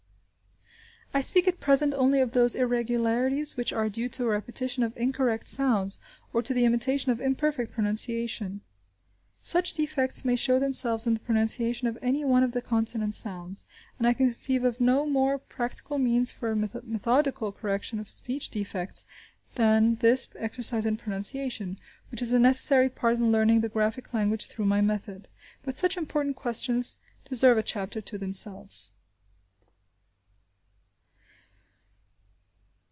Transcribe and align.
I 1.13 1.19
speak 1.19 1.45
at 1.45 1.59
present 1.59 1.93
only 1.93 2.21
of 2.21 2.31
those 2.31 2.55
irregularities 2.55 3.57
which 3.57 3.73
are 3.73 3.89
due 3.89 4.07
to 4.07 4.23
a 4.23 4.27
repetition 4.27 4.81
of 4.81 4.95
incorrect 4.95 5.49
sounds, 5.49 5.99
or 6.31 6.41
to 6.41 6.53
the 6.53 6.63
imitation 6.63 7.11
of 7.11 7.19
imperfect 7.19 7.73
pronunciation. 7.73 8.61
Such 9.41 9.73
defects 9.73 10.23
may 10.23 10.37
show 10.37 10.57
themselves 10.57 11.05
in 11.05 11.13
the 11.13 11.19
pronunciation 11.19 11.89
of 11.89 11.97
any 12.01 12.23
one 12.23 12.43
of 12.43 12.53
the 12.53 12.61
consonant 12.61 13.13
sounds, 13.13 13.65
and 13.99 14.07
I 14.07 14.13
can 14.13 14.27
conceive 14.27 14.63
of 14.63 14.79
no 14.79 15.05
more 15.05 15.37
practical 15.37 15.97
means 15.97 16.31
for 16.31 16.49
a 16.51 16.55
methodical 16.55 17.51
correction 17.51 17.99
of 17.99 18.07
speech 18.07 18.49
defects 18.49 19.03
than 19.55 19.95
this 19.95 20.29
exercise 20.37 20.85
in 20.85 20.95
pronunciation, 20.95 21.77
which 22.09 22.21
is 22.21 22.31
a 22.31 22.39
necessary 22.39 22.87
part 22.89 23.17
in 23.17 23.33
learning 23.33 23.59
the 23.59 23.67
graphic 23.69 24.13
language 24.13 24.45
through 24.47 24.63
my 24.65 24.79
method. 24.79 25.27
But 25.61 25.77
such 25.77 25.97
important 25.97 26.37
questions 26.37 26.99
deserve 27.27 27.57
a 27.57 27.63
chapter 27.63 27.99
to 27.99 28.17
themselves. 28.17 28.91